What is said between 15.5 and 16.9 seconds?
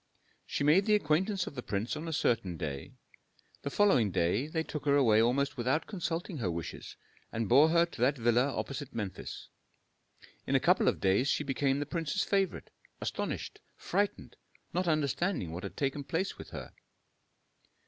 what had taken place with her.